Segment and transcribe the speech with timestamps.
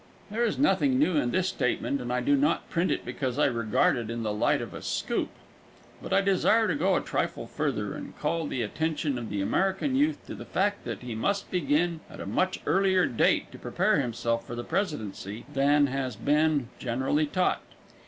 [0.31, 3.45] There is nothing new in this statement, and I do not print it because I
[3.45, 5.29] regard it in the light of a "scoop."
[6.01, 9.95] But I desire to go a trifle further, and call the attention of the American
[9.95, 13.99] youth to the fact that he must begin at a much earlier date to prepare
[14.01, 17.61] himself for the presidency than has been generally taught.